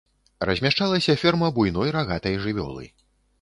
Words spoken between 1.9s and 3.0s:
рагатай жывёлы.